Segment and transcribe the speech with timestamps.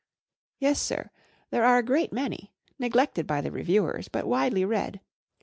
[0.57, 1.11] 1 Yes, sir,
[1.51, 4.99] there are a great many, neglected by the reviewers but widely read.